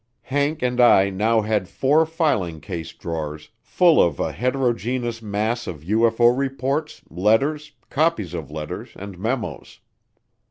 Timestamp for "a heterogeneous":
4.19-5.21